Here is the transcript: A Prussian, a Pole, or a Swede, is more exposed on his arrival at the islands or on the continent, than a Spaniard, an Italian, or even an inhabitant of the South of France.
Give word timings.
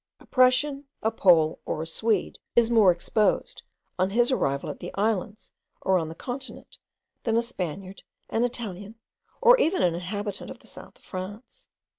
A 0.19 0.25
Prussian, 0.25 0.85
a 1.03 1.11
Pole, 1.11 1.59
or 1.63 1.83
a 1.83 1.85
Swede, 1.85 2.39
is 2.55 2.71
more 2.71 2.91
exposed 2.91 3.61
on 3.99 4.09
his 4.09 4.31
arrival 4.31 4.71
at 4.71 4.79
the 4.79 4.91
islands 4.95 5.51
or 5.81 5.99
on 5.99 6.09
the 6.09 6.15
continent, 6.15 6.79
than 7.21 7.37
a 7.37 7.43
Spaniard, 7.43 8.01
an 8.27 8.43
Italian, 8.43 8.95
or 9.41 9.55
even 9.59 9.83
an 9.83 9.93
inhabitant 9.93 10.49
of 10.49 10.57
the 10.57 10.65
South 10.65 10.97
of 10.97 11.03
France. 11.03 11.67